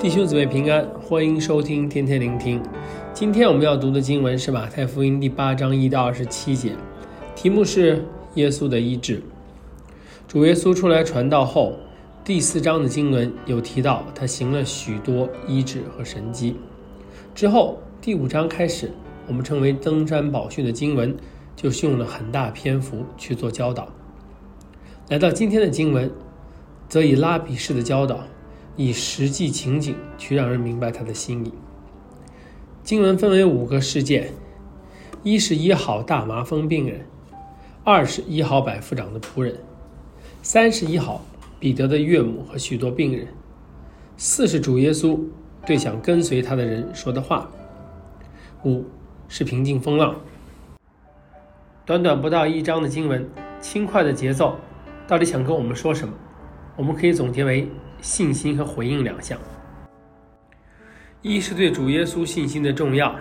[0.00, 2.58] 弟兄姊妹平安，欢迎收听天天聆听。
[3.12, 6.72] 今天我们要读的经文是马太福音第八章一到二十七节，
[7.36, 8.02] 题目是
[8.36, 9.22] 耶稣的医治。
[10.26, 11.74] 主耶稣出来传道后，
[12.24, 16.56] 第四章的经文有提到他行了许多医治和神迹。
[17.34, 18.90] 之后第五章开始，
[19.28, 21.14] 我们称为登山宝训的经文，
[21.54, 23.86] 就是用了很大篇幅去做教导。
[25.10, 26.10] 来到今天的经文，
[26.88, 28.20] 则以拉比式的教导。
[28.76, 31.52] 以实际情景去让人明白他的心意。
[32.82, 34.32] 经文分为五个事件：
[35.22, 37.00] 一是医好大麻风病人；
[37.84, 39.54] 二是医好百夫长的仆人；
[40.42, 41.24] 三是医好
[41.58, 43.26] 彼得的岳母和许多病人；
[44.16, 45.20] 四是主耶稣
[45.66, 47.46] 对想跟随他的人说的话；
[48.64, 48.84] 五
[49.28, 50.16] 是平静风浪。
[51.84, 53.28] 短短不到一章的经文，
[53.60, 54.56] 轻快的节奏，
[55.06, 56.14] 到底想跟我们说什么？
[56.76, 57.68] 我们可以总结为。
[58.02, 59.38] 信心和回应两项。
[61.20, 63.14] 一是对主耶稣信心的重要。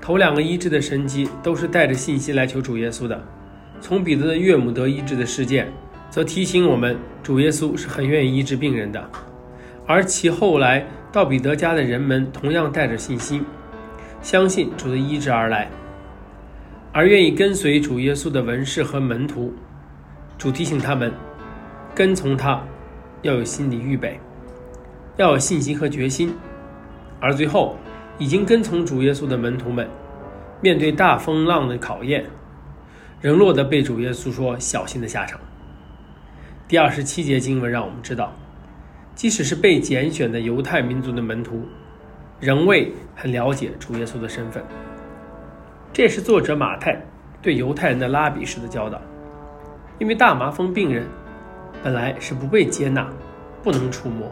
[0.00, 3.20] 头两个医治的神迹都是带着信心来求主耶稣的。
[3.80, 5.66] 从彼得的岳母得医治的事件，
[6.10, 9.10] 则提醒我们主耶稣是很愿意医治病人的。
[9.84, 13.44] 而其后来到彼得家的人们同样带着信心，
[14.22, 15.68] 相信主的医治而来，
[16.92, 19.52] 而愿意跟随主耶稣的文士和门徒。
[20.38, 21.12] 主提醒他们
[21.98, 22.62] 跟从他。
[23.22, 24.20] 要有心理预备，
[25.16, 26.32] 要有信心和决心，
[27.18, 27.74] 而最后
[28.16, 29.88] 已经跟从主耶稣的门徒们，
[30.60, 32.24] 面对大风浪的考验，
[33.20, 35.40] 仍落得被主耶稣说小心的下场。
[36.68, 38.32] 第二十七节经文让我们知道，
[39.16, 41.66] 即使是被拣选的犹太民族的门徒，
[42.38, 44.62] 仍未很了解主耶稣的身份。
[45.92, 47.02] 这也是作者马太
[47.42, 49.02] 对犹太人的拉比式的教导，
[49.98, 51.04] 因为大麻风病人。
[51.82, 53.08] 本来是不被接纳、
[53.62, 54.30] 不能触摸，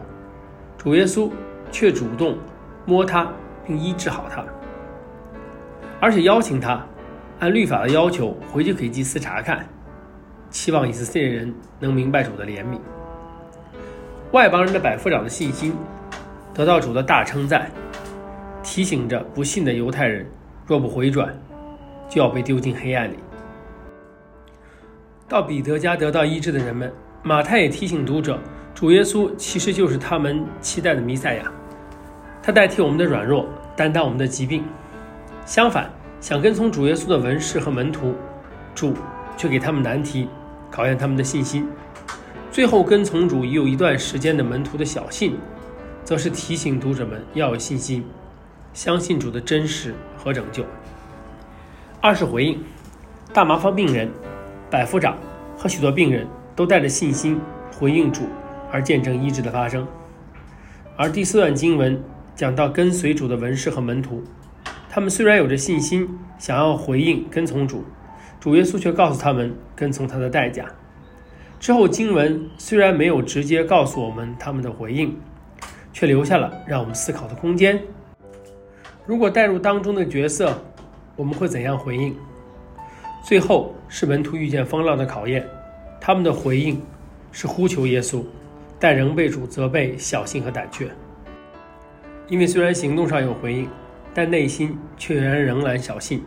[0.77, 1.31] 主耶稣
[1.71, 2.37] 却主动
[2.85, 3.27] 摸他，
[3.65, 4.43] 并医治好他，
[5.99, 6.85] 而且邀请他
[7.39, 9.65] 按律法的要求回去给祭司查看，
[10.49, 12.79] 期望以色列人能明白主的怜悯。
[14.31, 15.73] 外邦人的百夫长的信心
[16.53, 17.71] 得到主的大称赞，
[18.61, 20.25] 提醒着不信的犹太人，
[20.65, 21.33] 若不回转，
[22.09, 23.15] 就要被丢进黑暗里。
[25.29, 26.91] 到彼得家得到医治的人们。
[27.23, 28.39] 马太也提醒读者，
[28.73, 31.51] 主耶稣其实就是他们期待的弥赛亚，
[32.41, 34.63] 他代替我们的软弱，担当我们的疾病。
[35.45, 35.89] 相反，
[36.21, 38.15] 想跟从主耶稣的文士和门徒，
[38.73, 38.93] 主
[39.35, 40.29] 却给他们难题，
[40.71, 41.67] 考验他们的信心。
[42.51, 45.37] 最后跟从主已有一段时间的门徒的小信，
[46.03, 48.05] 则是提醒读者们要有信心，
[48.73, 50.63] 相信主的真实和拯救。
[51.99, 52.63] 二是回应，
[53.33, 54.09] 大麻风病人、
[54.69, 55.17] 百夫长
[55.57, 56.25] 和许多病人。
[56.57, 57.39] 都带着信心
[57.77, 58.23] 回应主，
[58.71, 59.87] 而见证医治的发生。
[60.97, 62.03] 而第四段经文
[62.35, 64.23] 讲到跟随主的文士和门徒，
[64.89, 66.09] 他们虽然有着信心，
[66.39, 67.85] 想要回应跟从主，
[68.39, 70.65] 主耶稣却告诉他们跟从他的代价。
[71.59, 75.15] 之后经文虽然没有直接告诉我们他们的回应，
[75.93, 77.79] 却留下了让我们思考的空间。
[79.05, 80.59] 如果带入当中的角色，
[81.15, 82.15] 我们会怎样回应？
[83.23, 85.47] 最后是门徒遇见风浪的考验。
[86.07, 86.81] 他们的回应
[87.33, 88.23] 是呼求耶稣，
[88.79, 90.89] 但仍被主责备小心和胆怯。
[92.29, 93.67] 因为虽然行动上有回应，
[94.13, 96.23] 但内心却然仍然小心。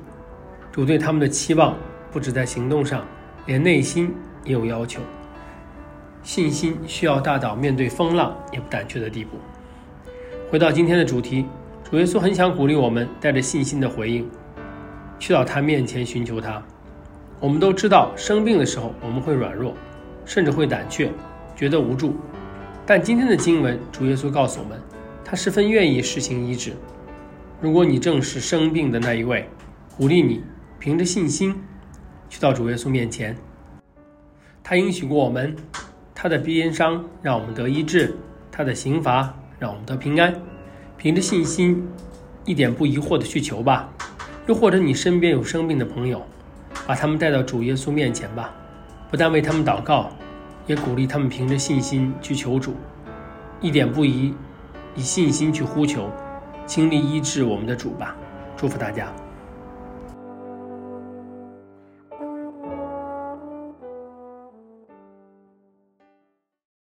[0.71, 1.75] 主对他们的期望
[2.13, 3.07] 不止在行动上，
[3.47, 4.15] 连内心
[4.45, 5.01] 也有要求。
[6.23, 9.39] 信心需要大到面对风浪也不胆怯的地步。
[10.51, 11.47] 回到今天的主题，
[11.91, 14.29] 主耶稣很想鼓励我们带着信心的回应，
[15.19, 16.63] 去到他面前寻求他。
[17.41, 19.75] 我们都知道，生病的时候我们会软弱，
[20.27, 21.11] 甚至会胆怯，
[21.57, 22.15] 觉得无助。
[22.85, 24.79] 但今天的经文，主耶稣告诉我们，
[25.25, 26.75] 他十分愿意施行医治。
[27.59, 29.49] 如果你正是生病的那一位，
[29.97, 30.43] 鼓励你
[30.79, 31.59] 凭着信心
[32.29, 33.35] 去到主耶稣面前。
[34.63, 35.57] 他应许过我们，
[36.15, 38.15] 他的鞭伤让我们得医治，
[38.53, 40.35] 他的刑罚让我们得平安。
[40.99, 41.89] 凭着信心，
[42.45, 43.91] 一点不疑惑的去求吧。
[44.47, 46.23] 又或者你身边有生病的朋友。
[46.87, 48.53] 把他们带到主耶稣面前吧，
[49.11, 50.11] 不但为他们祷告，
[50.67, 52.75] 也鼓励他们凭着信心去求主，
[53.61, 54.35] 一点不疑，
[54.95, 56.11] 以信心去呼求，
[56.67, 58.17] 经历医治我们的主吧。
[58.57, 59.13] 祝福大家。